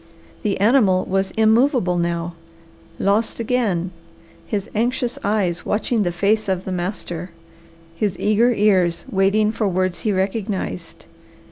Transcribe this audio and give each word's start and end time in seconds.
The 0.41 0.59
animal 0.59 1.05
was 1.05 1.29
immovable 1.37 1.99
now, 1.99 2.33
lost 2.97 3.39
again, 3.39 3.91
his 4.47 4.67
anxious 4.73 5.19
eyes 5.23 5.63
watching 5.63 6.01
the 6.01 6.11
face 6.11 6.49
of 6.49 6.65
the 6.65 6.71
master, 6.71 7.29
his 7.95 8.17
eager 8.17 8.51
ears 8.51 9.05
waiting 9.11 9.51
for 9.51 9.67
words 9.67 9.99
he 9.99 10.11
recognized. 10.11 11.05